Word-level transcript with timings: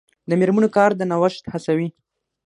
د 0.29 0.31
میرمنو 0.39 0.69
کار 0.77 0.91
د 0.95 1.01
نوښت 1.11 1.43
هڅوي. 1.53 1.89